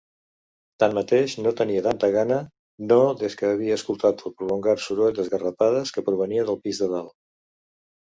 [0.83, 2.39] Tanmateix, no tenia tanta gana,
[2.93, 7.19] no des que havia escoltat el prolongat soroll d'esgarrapades que provenia del pis de dalt.